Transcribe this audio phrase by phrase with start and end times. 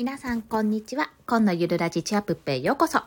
[0.00, 1.10] 皆さん、こんにちは。
[1.26, 3.02] 今のゆるラジチアップへようこそ。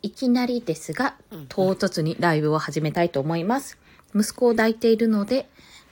[0.00, 1.14] いきなりですが、
[1.50, 3.76] 唐突にライブを始めたいと思います。
[4.14, 5.46] 息子を抱いているので、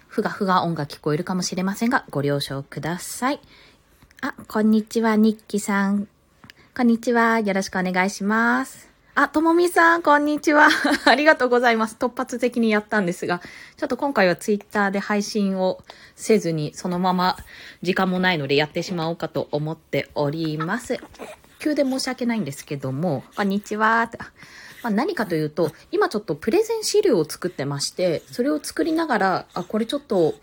[0.08, 3.40] ふがふが音が聞こえるかもしれませんが、ご了承ください。
[4.22, 6.08] あ、こんにちは、ニッキさん。
[6.75, 7.41] こんにちは。
[7.41, 8.96] よろしくお願いします。
[9.19, 10.69] あ、ともみさん、こんにちは。
[11.06, 11.96] ありがとうございます。
[11.99, 13.40] 突発的にやったんですが、
[13.78, 15.82] ちょっと今回はツイッターで配信を
[16.16, 17.38] せずに、そのまま
[17.80, 20.98] 時間もないのでやってしまおうかと思っております。
[21.60, 24.10] 急で申し訳ないんですけども、こんにちは。
[24.82, 30.34] まあ、何かというと、今ちょっとプレゼン資料を作ってまして、それを作りながら、あ、これちょっと、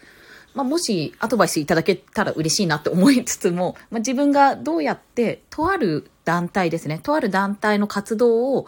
[0.53, 8.67] まあ、もしアドバイスいただけたら嬉しいなって思いつつも、 まあ、自分がどうやって、とある団体ですね、とある団体の活動を、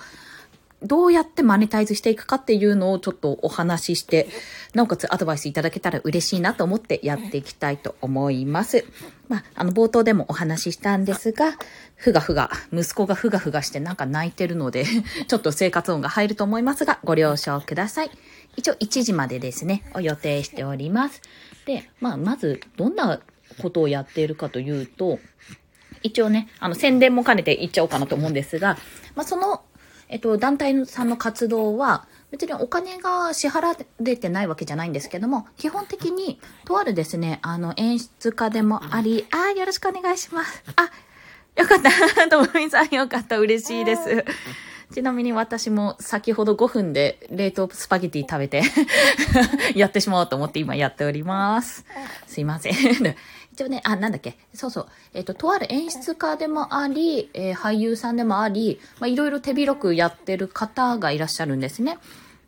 [0.84, 4.28] どうやってマネタイズしていくかっていうのをちょっとお話しして、
[4.74, 8.86] なおかつアドバイスいただけたら嬉しいなと思ってやっていきたいと思います。
[9.28, 11.54] まあ、あの、冒頭でもお話ししたんですが、
[11.96, 14.86] ふがふが、息子がふがふがしてなんか泣いてるので、
[15.28, 18.12] ちょっと生活音が入ると思いますが、ご了承ください。
[18.56, 21.22] 一応1時までですね、を予定しております。
[21.66, 23.20] で、まあ、まず、どんな
[23.62, 25.20] ことをやっているかというと、
[26.04, 28.78] 一応ね、あの、宣伝も兼ねて言っちゃおうかなと思うんですが、
[29.16, 29.64] まあ、その、
[30.08, 40.64] えっと、団体さんの活動は、別にお金が支払われてないわけじゃないんですけども、基本的に、とあるですね、あの、演出家でもあり、あーよろしくお願いします。
[40.76, 40.92] あ、
[41.56, 42.30] よかった。
[42.30, 43.40] ともみさんよかった。
[43.40, 44.26] 嬉しいです。
[44.94, 48.64] ちなみに私も先ほど5分で冷凍スパゲティ食べて
[49.76, 51.86] やってしまおうと思って今やっております。
[52.28, 52.74] すいません。
[53.54, 54.38] 一応ね、あ、なんだっけ。
[54.54, 54.88] そうそう。
[55.14, 61.98] えっ、と、とある演出家でもあり、えー俳優さんでもあり、まあ、いろいろ手広くやってる方がいらっしゃるんですね。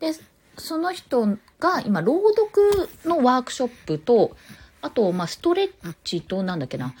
[0.00, 0.12] で、
[0.58, 1.26] その人
[1.58, 4.36] が今、朗読のワークショップと、
[4.82, 5.70] あと、まあ、ストレッ
[6.04, 6.94] チと、なんだっけな、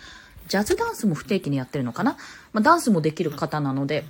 [0.48, 2.16] ジャズダンスも不定期にやってるのかな。
[2.52, 4.06] まあ、ダンスもできる方なので、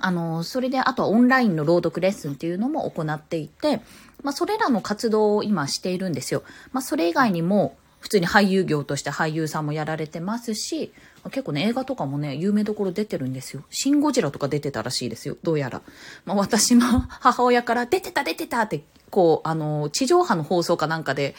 [0.00, 3.80] あの、それで、あとはオンラインの朗読レッスンっていうのも行っていて、
[4.22, 6.42] まあ、それらの活動を今しているんですよ。
[6.72, 10.92] まあ、それ以外にも、普通に俳優業として俳優さんもやられてますし、
[11.24, 13.64] 結構ね、映画とかもね、有名どころ出てるんですよ。
[13.70, 15.36] シン・ゴジラとか出てたらしいですよ。
[15.42, 15.82] どうやら。
[16.24, 21.34] まあ、私の母親から、出てた出てたって、こう、あの、地上波の放送かなんかで、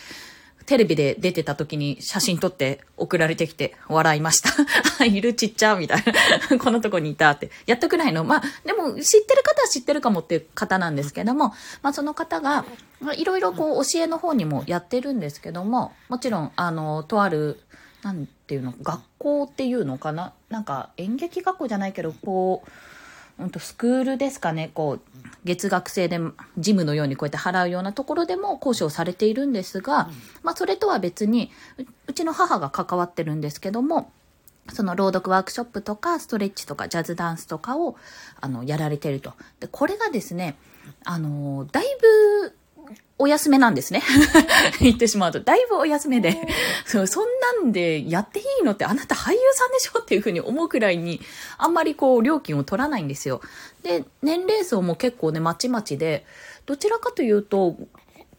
[0.70, 4.52] テレビで出てた時に写真撮って送られてきて笑いました。
[5.02, 6.04] あいるちっちゃみたい
[6.52, 6.60] な。
[6.64, 7.50] このとこにいたって。
[7.66, 8.24] やっとくらいの。
[8.24, 12.66] まあ、でも知ってる方は知ってるかもっていう方なんですけども、まあその方が、
[13.18, 17.60] いろいろこう教えの方にもやってるんですけども、もちろん、あの、とある、
[18.04, 22.70] なんていうの、学校っていうのかななんか演劇学校じゃないけど、こう、
[23.40, 25.02] うんとスクールですかね、こう、
[25.46, 26.20] 月額制で
[26.58, 30.10] ジムのようにこうやって払うようなところでも講師をされているんですが、
[30.44, 34.12] まあそれとは別にう、うちの母が関わってるんですけども、
[34.74, 37.96] その朗読ワークショップとか、ストレッチとか、ジャズダンスとかを、
[38.40, 39.34] あの、やられてると。
[39.60, 40.58] で、これがですね、
[41.06, 41.86] あの、だい
[42.42, 42.56] ぶ、
[43.18, 44.02] お休めなんですね。
[44.80, 45.42] 言ってしまうと。
[45.42, 46.38] だいぶお休めで。
[46.86, 47.04] そん
[47.64, 51.20] なんでやっていいのってあなた俳優さんでしょっていうふうに思うくらいに、
[51.58, 53.42] あんまりこう料金を取らないんですよ。
[53.84, 56.26] で、年齢層も結構ね、まちまちで、
[56.66, 57.76] どちらかというと、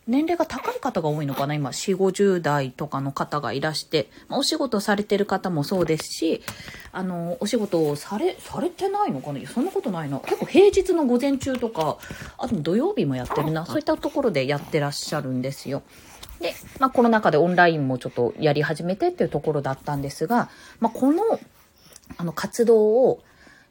[0.08, 1.54] 年齢が高い方が多いのかな？
[1.54, 6.42] 今、4、50代とかの方がいらして、まあお仕事されてる方もそうですし、
[6.90, 9.38] あの、お仕事をされ、されてないのかな？
[9.38, 10.18] いや、そんなことないな。
[10.20, 11.98] 結構平日の午前中とか、
[12.38, 13.66] あと土曜日もやってるな。
[13.66, 15.82] そういったところでやってらっしゃるんですよ。
[16.40, 20.48] で、まあコロナ禍でオンラインもちょっとやり始めてっていうところだったんですが、
[20.80, 21.22] まあこの、
[22.16, 23.22] あの活動を、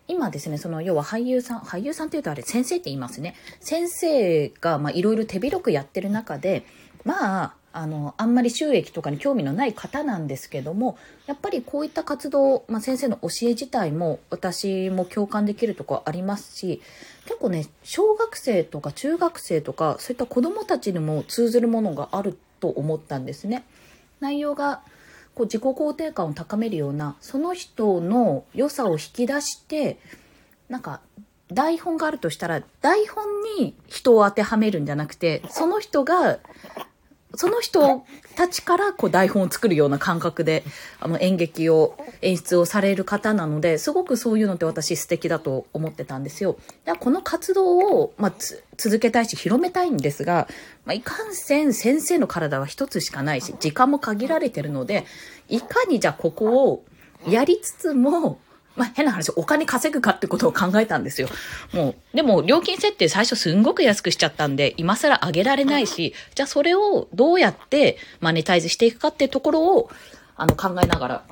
[0.09, 3.35] 今ですね、その要は俳優さん、俳優さんって言うとあれ先生って言いますね。
[3.59, 6.65] 先生がまあいろいろ手広くやってる中で、
[7.05, 16.81] まあ、あの、あんまり収益とかに興味のない方なんですけども、やっぱりこういった活動、まあ先生の教え自体も私も共感できるとこありますし、
[17.25, 23.63] 結構ね、小学生とか中学生とか、そういった子供たちにも通ずるものがあると思ったんですね。
[24.19, 24.81] 内容が
[25.39, 29.97] こう自己肯定感を高めるようなその人の良さを引き出して
[30.67, 30.99] なんか
[31.47, 33.23] 台本があるとしたら台本
[33.57, 36.39] に人を当てはめるんじゃなくてその人が
[37.35, 38.05] その人
[38.35, 40.63] たちからこう台本を作るような感覚で
[40.99, 46.57] あの演劇を演出をされる方なのですごくそういうのって私素敵だと思ってたんですよ。
[46.85, 48.33] だからこの活動を、まあ、
[48.77, 50.47] 続けたいし広めたいんですが、
[50.85, 55.05] まあ、いかんせん先生の体は一つしかないし時間も限られてるので
[55.49, 56.83] いかにじゃあここを
[57.27, 58.39] やりつつも
[58.75, 61.27] まあ、変な話、お金稼ぐかってことを考えたんですよ。
[61.73, 69.89] もう、でも料金設定最初すんごく安くしちゃったんで、今更上げられないし、じゃあそれをどうやってマネタイズしていくかっていうところを、
[70.35, 71.23] あの、考えながら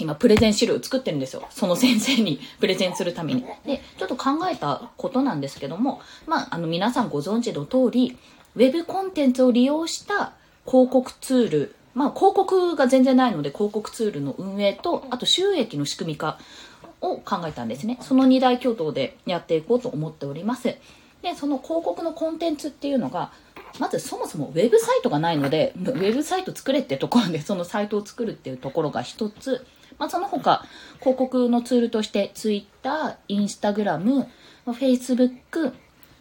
[0.00, 1.46] 今、プレゼン資料作ってるんですよ。
[1.50, 3.44] その先生に プレゼンするために。
[3.64, 8.16] で、ちょっと考えたことなんですけども、まあ、あの、皆さんご存知の通り、
[8.56, 10.32] ウェブコンテンツを利用した
[10.66, 16.38] 広告ツール、まあ、広告が全然ないので、広告ツールの運営と、あと収益の仕組み化
[17.00, 17.98] を考えたんですね。
[18.00, 20.76] その二大巨頭でやっていこうと思っております。
[21.22, 23.32] で、その広告のコンテンツっていうのが、
[23.78, 29.64] まずそもそもウェブサイトがないので、ウェブサイト作れってところで、 そのサイトを作るっていうところが一つ、
[29.98, 30.64] まあ、その他、
[30.98, 34.26] 広告のツールとして、Twitter、Instagram、
[34.66, 35.74] Facebook、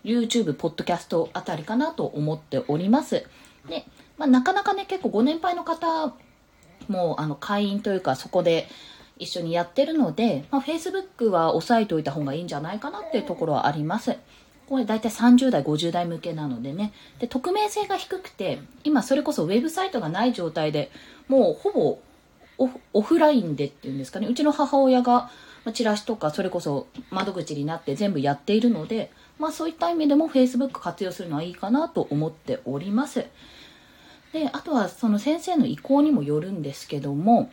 [0.04, 3.26] YouTube、Podcast あたりかなと思っております。
[3.70, 3.86] で、
[4.18, 6.14] まあ、なかなかね、結構ご年配の方
[6.90, 8.68] も、あの、会員というか、そこで
[9.20, 14.16] 一緒にやってるので、まあ、Facebook は押さえておいた方がいいんじゃないかなっていうところはあります。
[14.68, 16.94] これ大体30代、50代向けなのでね。
[17.20, 20.92] で、匿名性が低くて、今それこそウェブサイトがない状態で、
[21.28, 22.00] もうほぼ
[22.94, 24.28] オフラインでっていうんですかね。
[24.28, 25.32] うちの母親が
[25.74, 33.26] チラシとかそれこそ窓口になって全部やっているので、まあそういった意味でも Facebook 活用するのはいいかなと思っております。
[34.34, 37.50] で、あとはその先生の意向にもよるんですけども、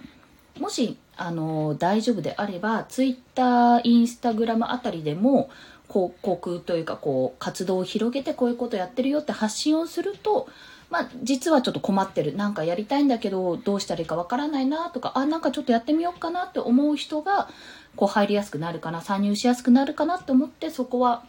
[0.58, 5.50] もし、あの、大丈夫であれば、Twitter、Instagram あたりでも、
[5.88, 10.48] 広告というかこう活動を広げてこういうことやってるよって発信をすると
[10.90, 12.36] まあ、実はちょっと困ってる。
[12.36, 17.48] なんかやりたいんだけど、どうしたらいいかわからないなとか、あ、なんかちょっとやってみようかなって思う人が、
[17.96, 21.24] こう入りやすくなるかな、参入しやすくなるかなと思って、そこは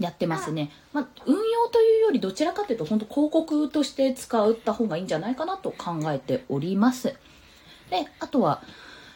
[0.00, 0.72] やってますね。
[0.92, 7.14] まあ、運用というよりどちらかというと、本当広告として使った方がいいんじゃないかなと考えております。
[7.90, 8.62] で、あとは、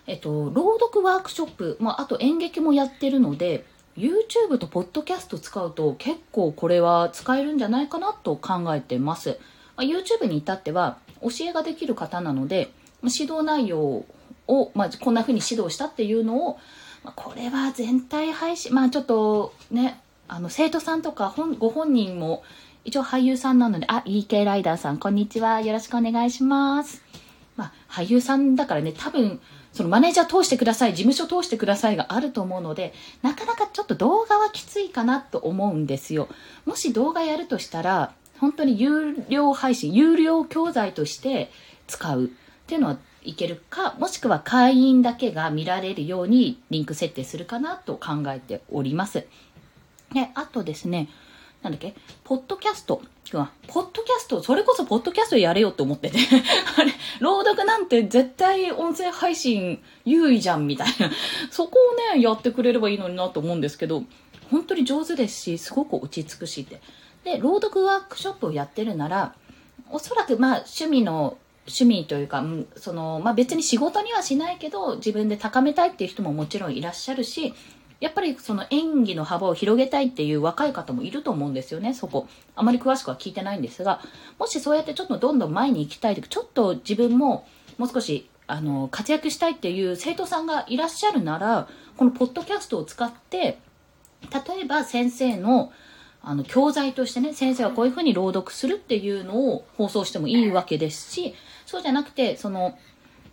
[0.06, 3.64] えっと、朗読ワークショップ、まあ、あと演劇もやってるので、
[3.96, 9.38] YouTube と Podcast 使うと結構これは使えるんじゃないかなと考えてます。
[9.76, 12.72] まあ、YouTube に至っては教えができる方なので、
[13.02, 14.04] 指導内容
[14.48, 16.58] を、まあ、こんな風に指導したっていうのを、
[17.04, 22.42] まあ、これは全体配信、まあちょっとね、あの生徒さんとか本ご本人も
[22.84, 25.60] 一応俳優さんなので、あ、EK ライダーさん、こんにちは。
[25.60, 27.02] よろしくお願いします。
[27.62, 29.40] まあ、俳優さんだからね、多分、
[29.72, 32.92] そのマネージャー通してください、事務所通してくださいがあると思うので、
[33.22, 36.28] なかなかちょっと動画はきついかなと思うんですよ。
[36.66, 41.52] もし動画やるとしたら、本当に有料配信、有料教材として
[41.86, 42.28] 使うっ
[42.66, 49.24] ていうのはいけるか、もしくは会員だけが見られるようにリンク設定するかなと考えております。
[50.12, 51.08] で、あとですね、
[51.62, 51.94] なんだっけ？
[52.24, 53.02] ポッドキャスト。
[53.68, 56.18] ポッドキャスト、それこそポッドキャストやれよって思ってて
[56.76, 61.10] あれ、朗読なんて絶対音声配信優位じゃんみたいな。
[61.50, 61.78] そこ
[62.12, 64.02] をね、やってくれればいいのになと思うんですけど、
[64.50, 66.82] 本当に上手ですし、すごく落ち着くしって。
[67.24, 69.34] で、朗読ワークショップをやってるなら、
[69.90, 72.44] おそらくまあ趣味の、趣味というか、
[72.76, 77.54] その、まあ別に仕事にはしないけど、自分で高めたいっていう人ももちろんいらっしゃるし、
[78.02, 82.26] やっぱりその演技の幅を広げたいっていう若い方もいると思うんですよね、そこ。
[82.56, 84.00] あまり詳しくは聞いてないんですが、
[84.40, 87.46] もしそうやってちょっとどんどん前に行きたいとちょっと自分も
[87.78, 93.60] もう少しあの活躍したいっていう生徒さんがいらっしゃるなら、このポッドキャストを使って、
[94.32, 95.72] 例えば先生の
[96.24, 101.34] あの、教材としてね、先生はこういうふうに朗読するっていうのを放送してもいいわけですし、
[101.66, 102.78] そうじゃなくて、その、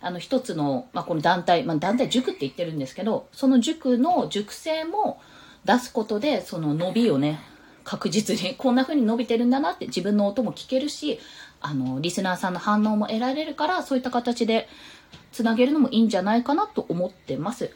[0.00, 5.20] あの、一つの、まあ、この団体、まあ、団体塾って言ってるんですけど、その塾の塾生も
[5.64, 7.40] 出すことで、その伸びをね、
[7.84, 11.18] 確実に こんな風に伸びてるんだなって自分の音も聞けるし、
[11.60, 14.68] あの、リスナーさんの反応も得られるから、そういった形で
[15.32, 17.70] つなげるのもいいんじゃないかなと思ってます。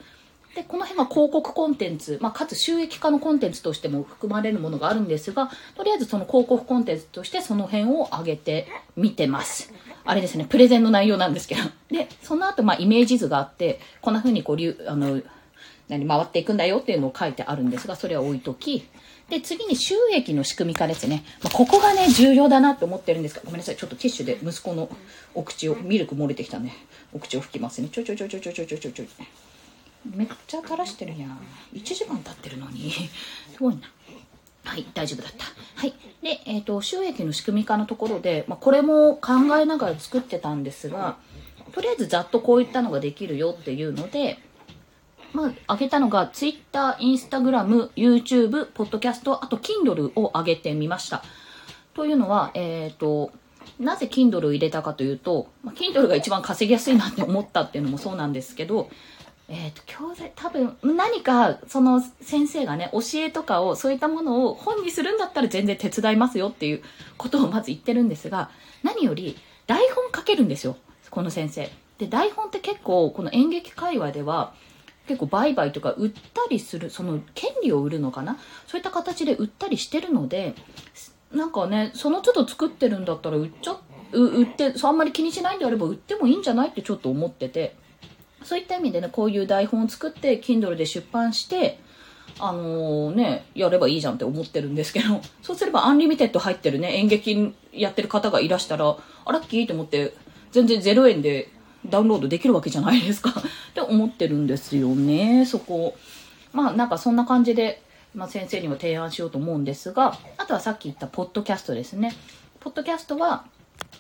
[0.55, 9.73] で、この辺は広告コンテンツ、まあ、かつ収益化のコンテンツとしても含まれるものがあるんですが、とりあえずその広告コンテンツとしてその辺を上げてみてます。
[10.05, 11.63] あれですね、プレゼンの内容なんですけど。
[11.91, 15.21] で、その後、まあ、イメージ図があって、こんな風にこう、あの、
[15.89, 18.89] 何、回っていくんだよっていうのを書いてあるんですが、それは置いとき、
[19.29, 21.25] で、次に収益の仕組み化ですね。
[21.43, 23.77] まあ、ここがね、重要だなって思ってるんですが、ごめんなさい。
[23.77, 24.89] ちょっとティッシュで息子の
[25.35, 26.75] お口を、ミルク漏れてきたね。
[27.13, 27.89] お口を拭きますね。
[27.89, 29.05] ちょちょちょちょちょちょちょちょちょ。
[30.05, 31.39] めっちゃ垂らしてるやん。
[31.75, 32.91] 1時間経ってるのに。
[32.91, 33.83] すごいな。
[34.65, 35.45] はい、大丈夫だった。
[35.77, 35.95] はい。
[36.23, 41.17] で、えっ、ー、と、収益の仕組み化のところで、まあ、これも考えながら作ってたんですが、
[41.73, 44.39] とりあえずざっとこういったのができるよっていうので、
[45.33, 51.23] まあ、上げたのが Twitter、Instagram、YouTube、Podcast、あと Kindle を上げてみました。
[51.93, 53.33] というのは、えっ、ー、と、
[53.79, 58.89] なぜ Kindle を入れたかというと、まあ、Kindle が一番稼ぎやすいなって思ったっていうのもそうなんですけど、
[59.49, 66.83] えっ、ー、と、教材、多分、何か、その先生がね、教えとかを、そういったものを本にするんだったら全然手伝いますよっていう
[67.19, 68.51] ことをまず言ってるんですが、
[68.83, 69.37] 何より、
[69.67, 70.77] 台本書けるんですよ。
[71.11, 71.71] この先生。
[71.99, 74.55] で、台本って結構、この演劇界隈では、
[75.07, 78.39] 結構売買とか売ったりする、その権利を売るのかな？
[78.67, 80.55] そういった形で売ったりしてるので、
[81.31, 83.77] なんかね、その都度作ってるんだったら売っちゃ、
[84.13, 87.77] 売って、そうあんまり気にしないんであれば売ってもいいんじゃないってちょっと思ってて、
[88.45, 91.79] そういった意味でね、こういう台本を作って、Kindle で出版して、
[92.39, 100.15] あのー、ね、やればいいじゃんって思ってるんですけど、 そうすれば Unlimited 入ってるね、演劇やってる方がいらしたら、あ、ラッキーと思って、
[100.53, 101.51] 全然0円で
[101.87, 103.31] ダウンロードできるわけじゃないですか
[103.71, 105.97] って思ってるんですよね、そこ。
[106.53, 107.83] まあなんかそんな感じで、
[108.15, 112.15] まあ、先生にも提案しようと思うんですが、あとはさっき言ったポッドキャストですね。
[112.61, 113.45] ポッドキャストは、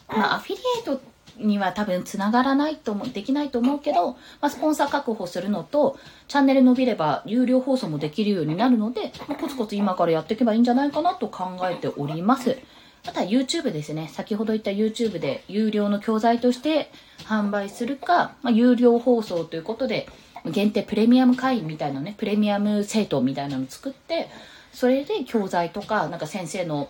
[0.09, 1.01] まあアフィリエイト
[1.38, 5.99] には多分つながらないと思う、できないと思うけど、まあ、スポンサー確保するのと、
[6.29, 12.59] チャンネル伸びれば有料放送もできるようになるので、まあ、コツコツ今からやっていけばいいんじゃないかなと考えております。
[13.07, 14.09] あとは YouTube ですね。
[14.11, 16.91] 先ほど言った YouTube で有料の教材として
[17.26, 20.09] 販売するか、まあ、有料放送ということで、
[20.47, 24.29] 限定プレミアム会員みたいなね、プレミアム生徒みたいなの作って、
[24.73, 26.88] それで教材とか、なんか先生の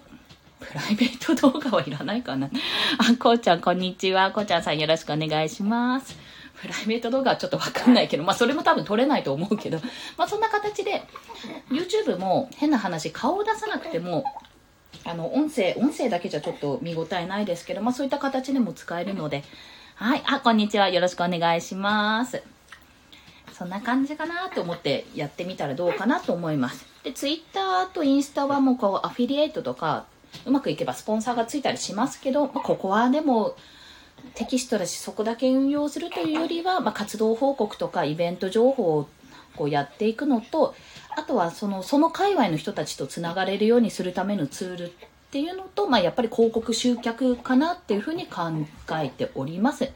[0.64, 2.48] プライベート動画はいらないかな。
[2.98, 4.30] あ、こうちゃん、こんにちは。
[4.32, 6.16] こうちゃんさんよろしくお願いします。
[6.60, 9.78] プライベート動画はちょっとわかんないけど、まあそれも多分撮れないと思うけど、
[10.16, 11.02] まあそんな形で、
[11.70, 14.24] YouTube も変な話、顔を出さなくても、
[15.04, 19.44] あの、音声、音声だけじゃちょっと見応えないですけど、まあそういった形でも使えるので、
[19.96, 20.22] はい。
[20.26, 20.88] あ、こんにちは。
[20.88, 22.42] よろしくお願いします。
[23.52, 26.84] そんな感じかなと思ってやってみたらどうかなと思います。
[27.04, 30.06] で、Twitter とインスタはもうこうアフィリエイトとか
[30.46, 33.56] うまくいけばスポンサーがついたりしますけど、まあ、ここはでも
[34.34, 39.08] テキストだしそこだけ運用するというよりは、まあ、活動報告とかイベント情報を
[39.56, 40.74] こうやっていくのと
[41.16, 44.90] あとはそのその界隈の人たちとつながれるようにするためのツールっ
[45.30, 48.50] ていうのと、まあ、やっぱり広告集客かなっていうふうに考
[49.00, 49.90] えております。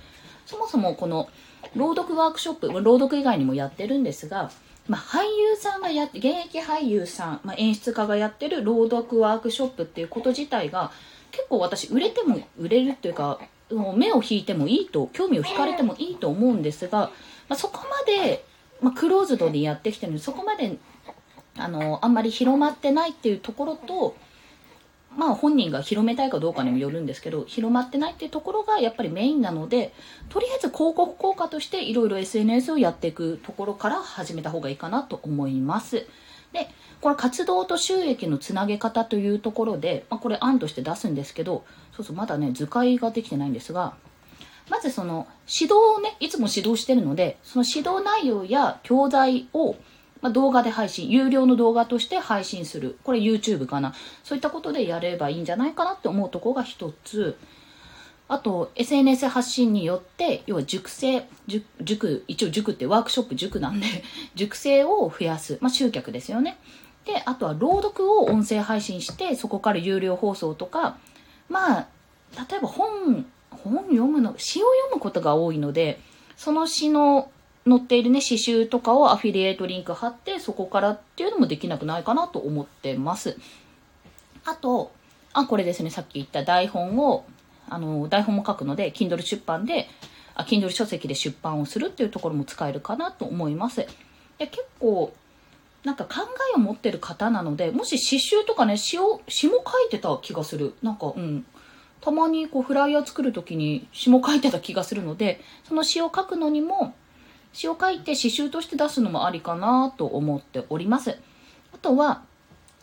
[0.46, 1.28] そもそもこの
[1.76, 4.50] 朗読ワークショップ朗読以外にもやってるんですが
[4.88, 10.90] まあ、俳優さんがやって、現役俳優さん、まあ、演出家がやってる朗読ワークショップっていうこと自体が、
[11.30, 13.38] 結構私、売れても、売れるっていうか、
[13.96, 17.10] 目を引いてもいいと、興味を引かれてもいいと思うんですが、
[17.48, 18.44] まあ、そこまで、
[18.80, 20.78] まあ、クローズドでやってきてるので、そこまで、
[21.58, 24.16] あの、あんまり広まってないっていうところと、
[25.18, 29.92] まあ本人が広めたいかどうかにもよるんですけど、広まってないっていうところがやっぱりメインなので、
[30.28, 36.06] とりあえず広告効果としていろいろ SNS をやっていくところから始めた方がいいかなと思います。
[36.52, 36.70] で、
[37.00, 41.64] これ活動と収益のつなげ方というところで、まあ、これ案として出すんですけど、
[41.96, 43.94] そうそう、まだね、図解ができてないんですが、
[44.70, 49.74] まずその指導をね、いつも指導してるので、その指導内容や教材を
[50.20, 52.98] まあ、動画で配信、有料の動画として配信する。
[53.04, 53.94] これ YouTube かな。
[54.24, 57.36] そういったことでやればいいんじゃないかなって思うところが一つ。
[58.28, 61.26] あと、SNS 発信によって、要は熟成、
[61.80, 63.86] 塾、一応塾ってワークショップ塾なんで、
[64.36, 65.56] 熟成を増やす。
[65.62, 66.58] まあ、集客ですよね。
[67.06, 70.98] で、あとは朗読を音声配信して、そこから有料放送とか、
[71.48, 71.86] まあ、
[72.50, 75.98] 例えば本、本読むの、詩を読むことが多いので、
[76.36, 77.30] その詩の
[77.68, 83.36] 載っているね、刺繍とかをアフィリエイトリンク貼って、そこからっていうのもできなくないかなと思ってます。
[84.44, 84.92] あと、
[85.32, 87.24] あ、これですね、さっき言った台本を、
[87.68, 89.88] あの、台本も書くので、Kindle 出版で、
[90.34, 93.86] あ、Kindle 書籍で出版をするっていうところも使えるかなと思います。
[94.38, 95.12] で結構、
[95.84, 100.74] なんか考えを持ってる方なので、もし刺繍とかね、詩を、詩も書いてた気がする。
[100.82, 101.44] なんか、うん。
[102.00, 106.94] たまにこうフライヤー作るときに詩も書いてた気がするので、その詩を書くのにも、
[107.58, 111.18] 詩を書いて詩集として出すのもありかなと思っております。
[111.74, 112.22] あとは、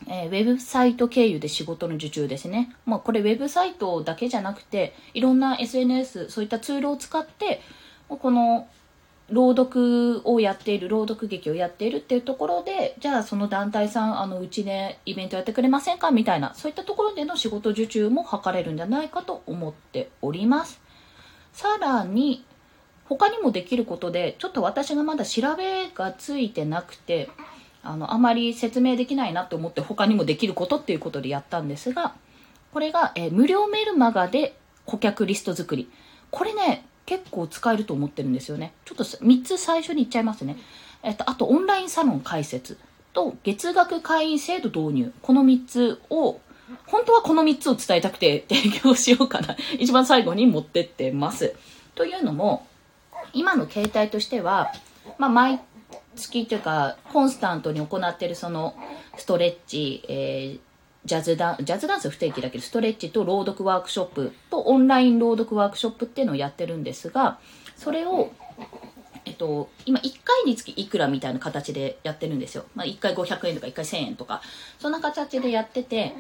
[0.06, 2.76] えー、ウェブサイト経由で仕事の受注ですね。
[2.86, 7.62] まあ、これウェブサイトだけじゃなくて、いろんな SNS、そういったツールを使って、
[8.10, 8.68] この
[9.30, 20.82] 朗読をやっている、朗読劇をやっているっていうところで、じゃあその団体さん、あの、うちでイベントやってくれませんかみたいな、そういったところでの仕事受注も図れるんじゃないかと思っております。
[21.54, 22.44] さらに、
[23.08, 27.30] 他にもできることで、ちょっと私がまだ調べがついてなくて、
[27.84, 32.16] あの、あまり説明できないなと思って他にもできることっていうことでやったんですが、
[32.74, 35.90] これが、えー、無料メルマガで顧客リスト作り。
[36.32, 38.74] これね、結構使えると思ってるんですよね。
[38.86, 40.58] ちょっと3つ最初に言っちゃいますね。
[41.04, 42.78] えっと、あとオンラインサロン開設
[43.14, 45.14] と月額会員制度導入。
[45.22, 46.40] この3つを、
[46.88, 49.56] 本当はこの3つを伝えたくて提供しようかな。
[49.78, 51.56] 一番最後に持ってってます。
[51.94, 52.68] というのも、
[53.36, 54.72] 今の形態としては、
[55.20, 55.60] まあ、毎
[56.16, 58.76] 月というか、コンスタントに行っているその
[59.18, 60.60] ストレッチ、えー、
[61.06, 67.40] ジャズダン、ジャズダンス不定期だけど、ストレッチと朗読ワークショップとオンライン朗読ワークショップっていうのをやってるんですが、
[67.76, 68.32] それを、
[69.26, 72.66] えっと、今1回につきいくらみたいな形でやってるんですよ。
[72.74, 74.42] まあ、1回500円とか1回1000円とか、
[74.80, 76.14] そんな形でやってて、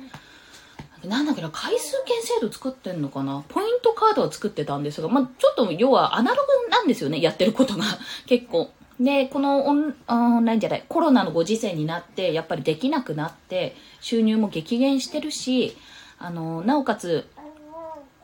[1.05, 3.43] なんだっけな、回数券制度作ってんのかな？
[3.49, 7.83] ポイントカードを作ってたんですが、まあ、ちょっと要はアナログなんですよね、やってることが。
[8.27, 8.69] 結構。
[8.99, 15.75] で、このオンオンラインじゃない、コロナのご時世になって、やっぱりできなくなって、収入も激減してるし、
[16.17, 17.27] あの、なおかつ、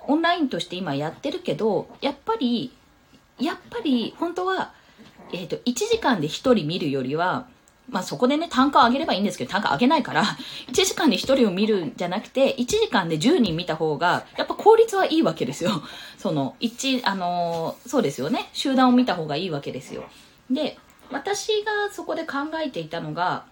[0.07, 2.71] オンラインとして今やってるけど、やっぱり、
[3.39, 4.73] やっぱり、本当は、
[5.33, 7.47] えっ、ー、と、1時間で1人見るよりは、
[7.89, 10.23] まあそこでね、単価を上げればいいんですけど、単価上げないから、
[10.71, 15.83] 1時間で1人を見るんじゃなくて、1時間で10人見た方が、やっぱ効率はいいわけですよ。
[16.17, 18.49] その、1、あのー、そうですよね。
[18.53, 20.05] 集団を見た方がいいわけですよ。
[20.49, 20.77] で、
[21.11, 23.43] 私がそこで考えていたのが、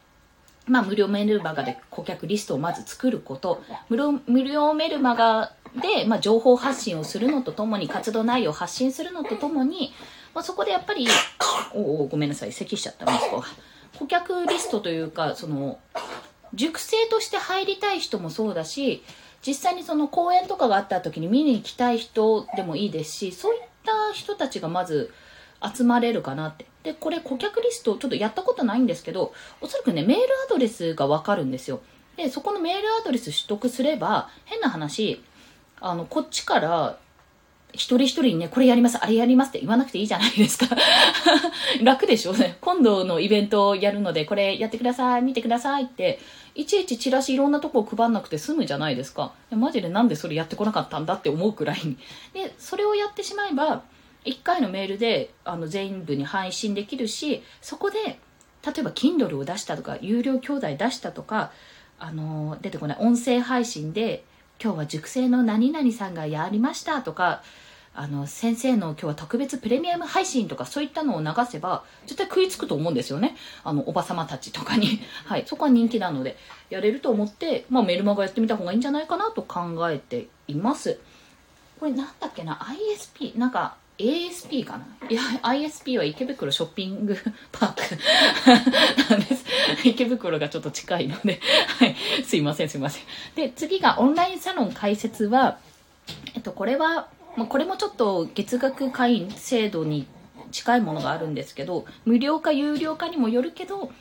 [0.68, 9.94] まあ、無料メルマガで顧客リストをまず作ること、無料無料メルマガで、まあ、情報発信をするのとともに、活動内容を発信するのとともに、
[10.34, 11.08] まあ、そこでやっぱり、
[11.74, 13.48] おお、ごめんなさい、咳しちゃった、息子が。
[14.00, 15.78] 顧客リストというか、その、
[16.54, 19.04] 熟成として入りたい人もそうだし、
[19.46, 25.14] 実際にその講演とかがあった時に見に行きたい人でもいいですし、そういった人たちがまず
[25.62, 26.66] 集まれるかなって。
[26.84, 31.82] で、これ顧客リストちょっとやったことないんですけど、おそらくね、メールアドレスがわかるんですよ。
[32.16, 35.22] で、そこのメールアドレス取得すれば、変な話、
[35.82, 36.98] あの、こっちから
[37.74, 40.68] 一人一人にね、これやります、あれやりますって言わなくていいじゃないですか。
[41.84, 42.58] 楽でしょうね。
[42.62, 46.20] 今度のイベントをやるので、これやってください、見てくださいって、
[46.56, 49.34] いちいちチラシいろんなとこを配んなくて済むじゃないですか。
[49.52, 51.98] マジでなんでそれやってこなかったんだって思うくらいに。
[52.34, 53.84] で、それをやってしまえば、
[54.26, 61.52] 1回のメールであの全部に配信できるし、そこで、例えば Kindle を出したとか、有料教材出したとか、
[62.00, 64.24] あの出てこない音声配信で
[64.62, 67.42] 今日は熟成の何々さんがやりましたとか、
[67.96, 73.38] あの、先生の今日は特別プレミアム配信とかそういったのを流せば、絶対食いつくと思うんですよね。
[73.64, 75.00] あの、おばさまたちとかに。
[75.26, 75.44] はい。
[75.48, 76.36] そこは人気なので、
[76.70, 81.00] やれると思って、まあメルマガやってみた方がいいんじゃないかなと考えています。
[81.80, 83.38] これなんだっけな ?ISP?
[83.38, 84.86] なんか、ASP かな？
[85.10, 87.18] いや、ISP は池袋ショッピング
[87.52, 87.82] パーク
[89.12, 89.46] なんです。
[89.84, 91.40] 池袋がちょっと近いので、
[91.80, 91.96] はい。
[92.24, 93.04] すいません、すいません。
[93.36, 95.58] で、次がオンラインサロン開設は、
[96.36, 100.08] えっと、これは、まあ、これもちょっと月額会員制度に
[100.52, 103.92] 近いものがあるんですけど、無料か有料かにもよるけど、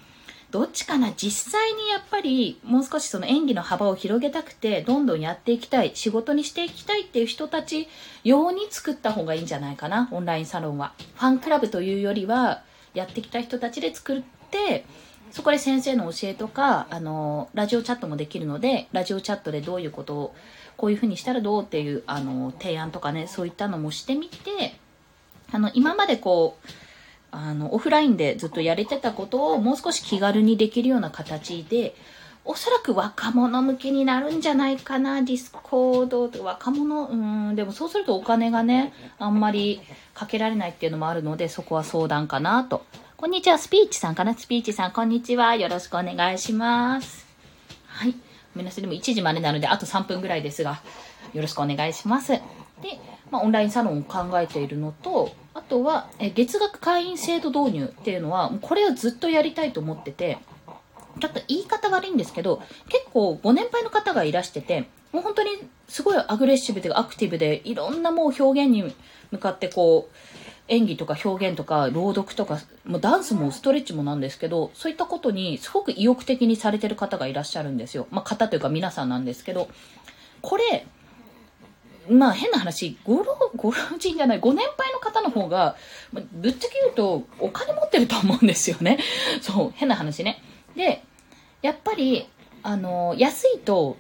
[0.51, 7.87] どっちかな実際にやっぱりもう少しその演技の幅を広げたくてどんどんやっていきたい仕事にしていきたいっていう人たち
[8.25, 10.95] 用に作った方がいいんじゃないかなオンラインサロンは。
[11.17, 12.63] ファンクラブというよりは
[12.95, 14.87] やってきた人たちで作って
[15.33, 20.35] そこで先生の教えとかあのラジオチャットもできるのでラジオチャットでどういうことを
[20.79, 24.77] こういうふうにしたらどうっていうあの提案とかねそういったのもしてみて
[25.53, 26.69] あの今までこう
[27.31, 31.95] あの、オフラインでずっとやれてたことをもう少し気軽にできるような形で、
[32.45, 37.15] おそらく若者向けになるんじゃないかな、ディスコードと若者、う
[37.53, 39.83] ん、でもそうするとお金がね、あんまり
[40.15, 42.87] かけられないっていうのもあるので、そこは相談かなと。
[43.19, 44.33] こんにちは、スピーチさんかな？
[44.33, 45.57] スピーチさん、こんにちは。
[45.57, 47.27] よろしくお願いします。
[47.87, 48.13] はい。
[48.13, 48.19] ご
[48.55, 48.81] めんなさい。
[48.83, 50.81] でも1時までなので、あと3分ぐらいですが、
[51.35, 52.33] よろしくお願いします。
[52.33, 52.41] で、
[53.31, 60.39] まあ、オンラインサロンを考えているのと、あとは、え月額会員制度導入っていうのは、これをずっとやりたいと思ってて、
[61.21, 65.51] ちょっと言い方悪いんですけど、結構ご年配の方がいらしてて、もう本当に
[65.89, 68.95] すごいアグレッシブでアクティブで、いろんなもう表現に
[69.31, 70.17] 向かってこう、
[70.69, 78.07] 演技とか表現とか朗読とか、もうダンスもストレッチもなんですけど、そういったことにすごく意欲的にされてる方がいらっしゃるんですよ。
[78.11, 79.69] まあ方というか皆さんなんですけど、
[80.43, 80.87] これ、
[82.09, 85.77] まあ変な話、ご老、ご老人じゃない、ご年配の方の方が、
[86.13, 88.99] ぶっちゃけ言うとお金持ってると思うんですよね。
[89.41, 90.43] そう、変な話ね。
[90.75, 91.03] で、
[91.63, 92.27] やっぱり、
[92.63, 93.97] あの、安いと、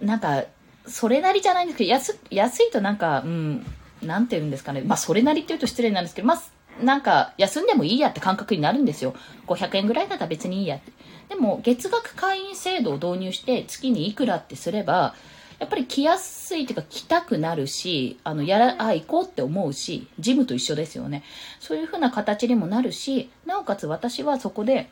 [0.00, 0.44] なんか、
[0.86, 3.66] それなりじゃないんですけど、安、安いとなんか、うん、
[4.02, 4.82] なんて言うんですかね。
[4.82, 9.14] まあ、それなりって言うと失礼なんですけど、まあ、なんか、休んでもいいやって感覚になるんですよ。
[9.46, 10.92] 500円ぐらいだったら別にいいやって。
[11.28, 15.14] でも、月額会員制度を導入して、月にいくらってすれば、
[15.58, 21.24] やっぱり来やすいというか来たくなるし、あの、やら、あ、行こうって思うし、ジムと一緒ですよね。
[21.58, 24.88] そういう風な形にもなるし、なおかつ私はそこで、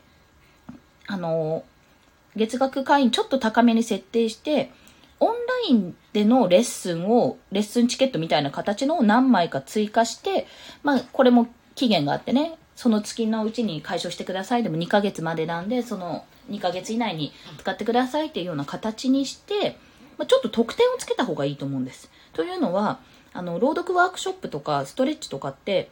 [1.07, 1.63] あの、
[2.35, 4.71] 月額会員ちょっと高めに設定して、
[5.19, 5.35] オンラ
[5.69, 10.47] インでのレッスンを、レッスンチケットみたいな形のを何枚か追加して、
[10.83, 19.77] まあ、これも期限があってね、その月のうちに解消してくださいでも2ヶ月までなんで、その2ヶ月以内に使ってくださいっていうような形にして、
[20.17, 22.09] まあ、ちょっと特典をつけた方がいいと思うんです。
[22.33, 22.99] というのは、
[23.33, 25.89] あの、朗読ワークショップとかストレッチとかって、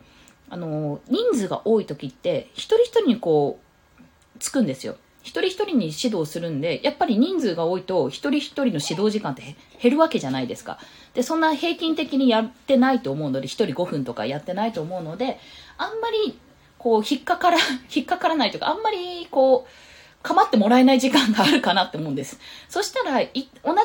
[0.49, 4.01] あの、人数が多い時って、一人一人にこう、
[4.39, 4.95] つくんですよ。
[5.25, 10.77] 一人一人に指導するんで、やっぱり人数が多いと、一人一人の指導時間って減るわけじゃないですか。
[11.15, 15.39] で、そんな平均的にやってないと思うので、一人5分とかやってないと思うので、
[15.79, 16.37] あんまり、
[16.77, 17.57] こう、引っかから、
[17.93, 19.84] 引っかからないとか、あんまり、こう、
[20.25, 22.39] 構ってもらえない時間があるかなって思うんです。
[22.67, 23.25] そしたら、同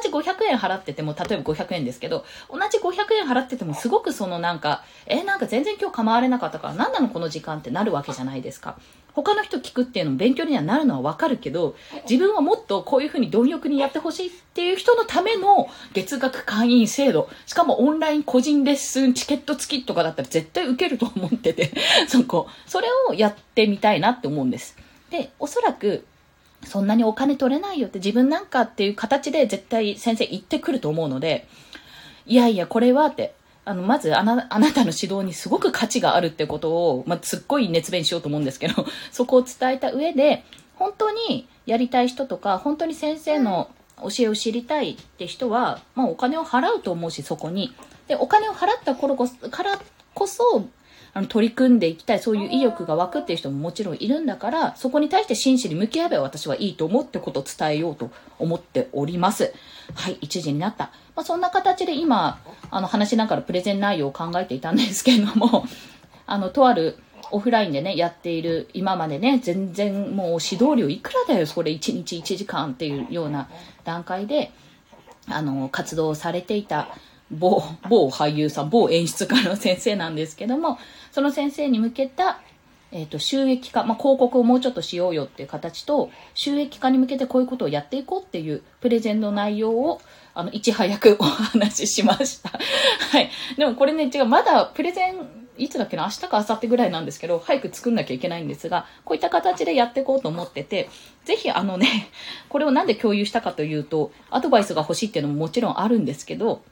[0.02, 8.78] じ500円払ってても、例えば500円ですけど、同じ500円払ってても、すごくそのなんか、え、なんか全然今日構われなかったから、何なのこの時間ってなるわけじゃないですか。
[9.12, 11.76] 他の人聞くっていうのも勉強にはなるのはわかるけど、
[12.08, 21.72] 自分はもっとこういうふうに貪欲にやってほしいっていう人のための月額会員制度、しかもオンライン個人レッスンチケット付きとかだったら絶対受けると思ってて、
[22.08, 24.76] そこ、それをやってみたいなって思うんです。
[25.10, 26.06] で、おそらく、
[26.64, 31.48] そんなにお金取れないよって自分なんかっていう形で絶対先生言ってくると思うので、
[32.26, 40.44] いやいや、これはって、あの、まずあな、あなたの指導にすごく価値があるってことを、まあ、すっごい熱弁しようと思うんですけど、 そこを伝えた上で、
[40.76, 43.70] 本当にやりたい人とか、本当に先生の
[44.02, 47.74] 教えを知りたいって人は、まあ、お金を払うと思うし、そこに。
[48.08, 49.78] で、お金を払った頃こ、から
[50.14, 50.64] こそ、
[51.12, 59.52] あの、取り組んでいきたい、そういう意欲が湧くっていう人ももちろんいるんだから、そこに対して真摯に向き合えば私はいいと思うってことを伝えようと思っております。
[59.94, 60.92] はい、1時になった。
[61.16, 65.66] まあ、そんな形で今、あの、話しながらプレゼン内容を考えていたんですけれども、
[66.26, 66.98] あの、とある、
[67.32, 73.48] オフラインでね、やっている、今までね、全然もう指導料いくらだよ、それ1日1時間っていうような
[73.84, 74.52] 段階で、
[75.28, 76.88] あの、活動されていた
[77.30, 80.78] 某、某俳優さん、某演出家の先生なんですけども、
[81.12, 82.40] その先生に向けた、
[82.92, 90.00] えっ、ー、と、収益化、まあ、広告をもうちょっとしようよっていう形と、収益化に向けてこういうことをやっていこうっていうプレゼンの内容を、
[90.34, 92.50] あの、いち早く お話ししました。
[92.50, 93.30] はい。
[93.56, 100.88] でもこれね、違う、まだプレゼン、いつだっけな、明日か明後日ぐらいなんですけど、早く作んなきゃいけないんですが、こういった形でやっていこうと思ってて、
[101.24, 102.10] ぜひあのね、
[102.48, 106.62] これをなんで共有したかというと、アドバイスが欲しいっていうのももちろんあるんですけど、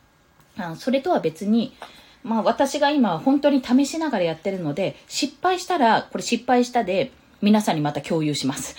[0.59, 1.75] あそれとは別に、
[2.23, 8.75] まあ私が今本当に試しながらやってるので、失敗したら、これ失敗したで、皆さんにまた共有します。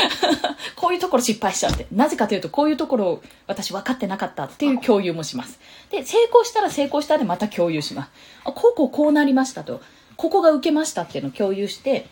[0.76, 1.86] こういうところ失敗しちゃって。
[1.90, 5.58] なぜかというと、こういうところを私分かってなかったっていう共有もします。
[5.90, 8.10] で、成功したら成功したでまた共有します。
[8.44, 9.80] あ、こうこうこうなりましたと。
[10.16, 12.06] ここが受けましたっていうのを共有して、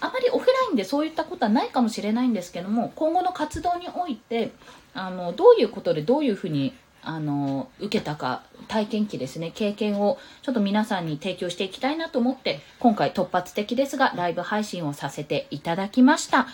[0.00, 4.52] あまりオフラインでそういったことはないかもしれないんですけども、今後の活動において、
[4.94, 6.72] あの、どういうことでどういうふうに
[7.02, 9.50] あの受けたか体験記ですね。
[9.54, 16.46] 経験をちょっと皆さんに提供していきたいなと思って今回突発的ですがライブ配信をさせていただきました。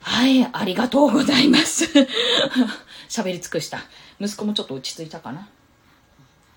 [0.00, 1.84] はいありがとうございます。
[3.08, 3.78] 喋り尽くした。
[4.20, 5.48] 息子もちょっと落ち着いたかな？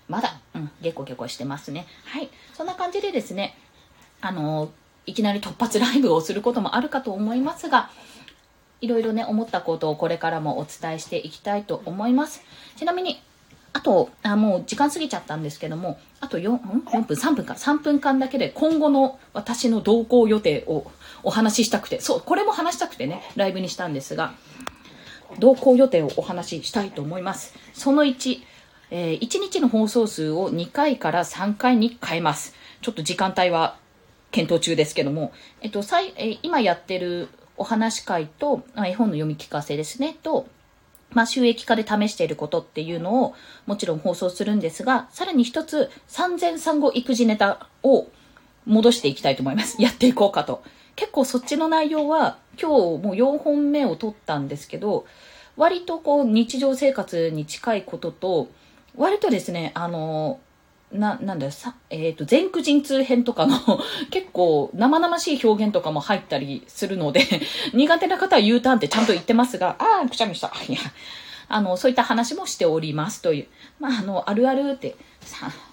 [0.08, 0.38] まだ？
[0.54, 1.86] うんゲコゲコしてますね。
[2.04, 3.56] はいそんな感じでですね
[4.20, 4.70] あの
[5.06, 7.90] いきなり突発ライブをすることもあるかと思いますが
[8.80, 12.42] いろいろね、思ったことをこれからもお伝えしていきたいと思います。
[12.76, 13.20] ちなみに、
[13.72, 20.90] あと、あもう時間過ぎちゃったんですけども、あと 4, 4分、3分か、3分間だけで今後の私の同行予定を
[21.22, 24.32] お話ししたくて、そう、これも話したくてね、ライブにしたんですが、
[25.38, 27.54] 同行予定をお話ししたいと思います。
[27.74, 28.40] その1、
[28.90, 32.54] えー、1日の放送数を2回から3回に変えます。
[32.80, 33.76] ちょっと時間帯は
[34.30, 40.46] 検討中ですけども、えっと、さいえー、今やってるお話会と、絵本の読み聞かせですね、と、
[41.10, 43.34] まあ、収益化で試していることっていうのを
[43.66, 48.08] もちろん放送するんですが、さらに一つ産前産後育児ネタを
[48.66, 49.76] 戻していきたいと思います。
[49.82, 50.62] やっていこうかと。
[50.96, 55.06] 結構そっちの内容は今日もう4本目を撮ったんですけど、
[55.56, 58.48] 割とこう日常生活に近いことと、
[58.96, 60.40] 割とですね、あの、
[60.92, 63.58] な、なんだよ、さ、えっ、ー、と、前駆陣痛編とかの
[64.10, 67.26] 結構生々しい表現とかも入ったりするので
[67.74, 70.50] 苦手な方は U ターンってちゃんと言ってますが、ああ、くしゃみした。
[70.68, 70.78] いや、
[71.48, 73.46] あの、そういった話もしておりますという。
[73.80, 74.96] まあ、あの、あるあるって、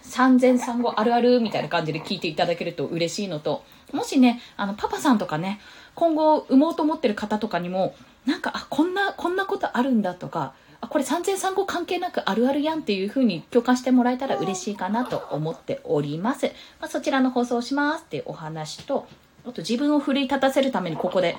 [0.02, 5.60] 産前産後あるあるみたいな感じで聞いていただけると嬉しいのと、もしね、あの、パパさんとかね、
[5.94, 16.48] 今後産もうと思ってる方とかにも、なんか、あ、こんな、こんなことあるんだとか、あこれ産前産後関係なくあるあるやんっていう風に共感してもらえたら嬉しいかなと思っております。
[16.80, 19.08] まあ、そちらの放送をしますっていうお話と、
[19.48, 21.36] あと自分を奮い立たせるためにここで、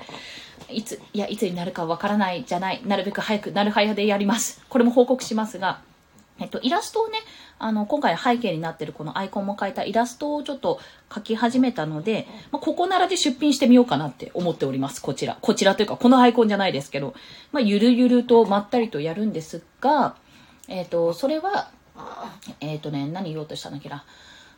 [0.69, 4.61] いつ、いや、いつになるかわからないじゃない、なるべく早くなる早でやります。
[4.69, 5.81] これも報告しますが、
[6.39, 7.19] えっと、イラストをね、
[7.59, 15.01] あの、今回背景になってるこのアイコンも描いたイラストをちょっと描き始めたので、まあ、ここならで出品してみようかなって思っております。
[15.01, 15.37] こちら。
[15.41, 17.15] こちらというか、このアイコンじゃないですけど、
[17.51, 20.15] まあ、ゆるゆるとまったりとやるんですが、
[20.67, 21.71] えっ、と、それは、
[22.59, 24.05] えっ、とね、何言おうとしたんだっけな。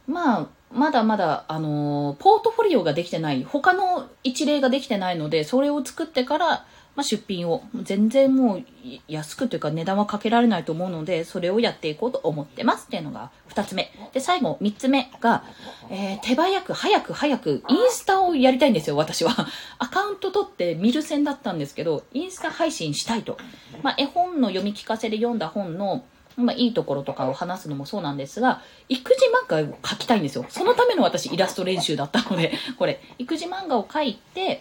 [0.08, 6.65] まあ、まだまだ、あのー、ポートフォリオができてない、他の一例ができてないので、それを作ってから、
[6.99, 8.63] まあ、出品を、全然もう
[9.07, 13.89] 安くというか値段はかけられないと思うので、それをやっていこうと思ってますっていうのが二つ目。
[14.12, 15.45] で、最後、三つ目が、
[15.89, 19.33] えー、手早く、早く、早く、インスタをやりたいんですよ、私は。
[19.79, 23.38] アカウント取って見る線だったんですけど、インスタ配信したいと。
[23.81, 26.03] まあ、絵本の読み聞かせで読んだ本の、
[26.35, 30.45] まあ、いいところとかを話すのもそうなんですが、育児漫画を描きたいんですよ。
[30.49, 34.59] そのための私イラスト練習だったので、これ、育児漫画を描いて、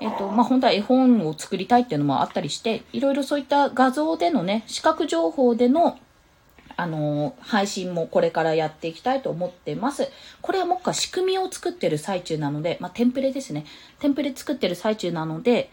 [0.00, 5.98] えっ、と、まあ、本当は絵本を作りたいっていうのもあったりして、いろいろそういった画像でのね、視覚情報での、
[6.78, 10.10] あのー、配信もこれからやっていきたいと思ってます。
[10.42, 13.64] これはもっか仕組みを作ってる最中なので、まあ、テンプレですね。
[13.98, 15.70] テンプレ作ってる最中なので、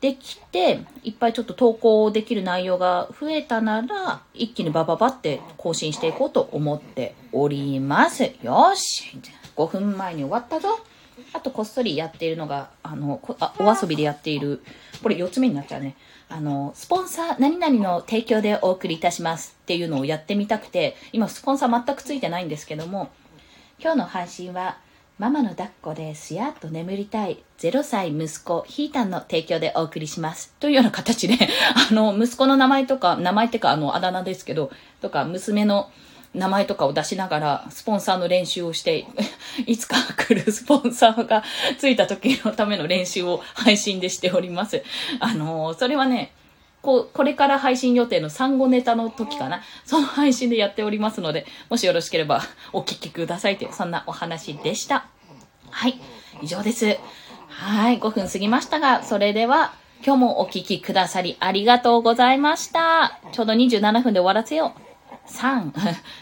[0.00, 8.24] できて、いっぱいちょっと投稿できる内容が増えたなら、一気にバババって更新していこうと思っております。
[8.42, 9.18] よし
[9.56, 10.80] !5 分前に終わったぞ
[11.36, 14.62] あとこっそりやっているのが、あの、あお遊びでやっている、
[15.02, 15.94] これ4つ目になっちゃうね。
[16.28, 23.10] あの、スポンサー、何々の提供でお送りいたしますっていうのをやってみたくて、今スポンサー全くついてないんですけども、
[23.78, 24.78] 今日の配信は、
[25.18, 30.52] ママの抱っこですやっと眠りたい0歳息子ヒータンの提供でお送りします。
[30.60, 31.36] というような形で、
[31.90, 34.70] あの、息子の名前とか、名前ってかあの、あだ名ですけど、
[35.00, 35.90] とか、娘の
[36.34, 39.06] 名前とかを出しながら、スポンサーの練習をして、
[39.66, 41.42] いつか来るスポンサーが
[41.78, 44.82] ついた時のための練習を配信でしております。
[45.20, 46.32] あの、それはね、
[46.82, 49.62] こう、これから配信予定の産後ネタの時かな。
[49.84, 55.06] その配信でやっておりますので、もしよろしければお聞きくださいという、そんなお話でした。
[55.70, 56.00] はい。
[56.42, 56.98] 以上です。
[57.48, 57.98] はい。
[57.98, 59.72] 5分過ぎましたが、それでは、
[60.04, 63.18] 今日もお聞きくださりありがとうございました。
[63.32, 64.85] ちょうど27分で終わらせよう。
[65.28, 65.72] 3。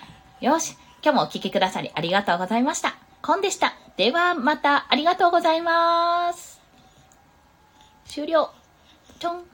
[0.40, 0.76] よし。
[1.02, 2.94] 今日もお聴きくださりありがとうございました。
[3.20, 3.74] コンでした。
[3.96, 6.60] ではまたありがとうございます。
[8.06, 8.50] 終了。
[9.18, 9.44] ちょん。